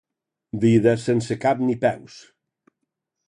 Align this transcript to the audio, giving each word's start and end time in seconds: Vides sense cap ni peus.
Vides 0.63 1.03
sense 1.09 1.37
cap 1.45 1.61
ni 1.67 1.77
peus. 1.85 2.17